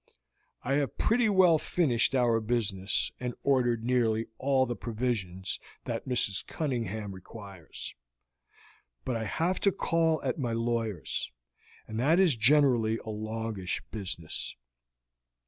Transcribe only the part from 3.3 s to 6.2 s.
ordered nearly all the provisions that